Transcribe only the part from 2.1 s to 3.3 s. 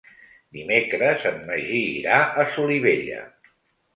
a Solivella.